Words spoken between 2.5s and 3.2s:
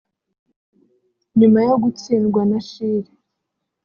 Chili